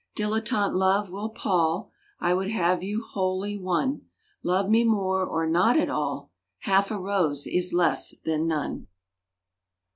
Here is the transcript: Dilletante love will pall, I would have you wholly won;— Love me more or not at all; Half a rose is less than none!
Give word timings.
Dilletante 0.15 0.73
love 0.75 1.11
will 1.11 1.29
pall, 1.29 1.91
I 2.19 2.33
would 2.33 2.49
have 2.49 2.81
you 2.81 3.03
wholly 3.03 3.55
won;— 3.55 4.07
Love 4.41 4.67
me 4.67 4.83
more 4.83 5.23
or 5.23 5.45
not 5.45 5.77
at 5.77 5.91
all; 5.91 6.31
Half 6.61 6.89
a 6.89 6.97
rose 6.97 7.45
is 7.45 7.71
less 7.71 8.15
than 8.23 8.47
none! 8.47 8.87